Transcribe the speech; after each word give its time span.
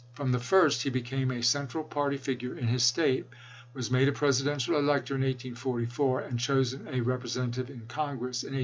From 0.15 0.31
the 0.31 0.39
first 0.39 0.81
he 0.81 0.89
became 0.89 1.29
a 1.29 1.43
central 1.43 1.83
party 1.83 2.17
figure 2.17 2.57
in 2.57 2.67
his 2.67 2.81
State, 2.81 3.27
was 3.75 3.91
made 3.91 4.07
a 4.07 4.11
Presidential 4.11 4.75
elector 4.79 5.13
in 5.13 5.21
1844, 5.21 6.21
and 6.21 6.39
chosen 6.39 6.87
a 6.87 7.01
Representative 7.01 7.69
in 7.69 7.81
Congress 7.81 8.41
in 8.41 8.53
1845. 8.55 8.59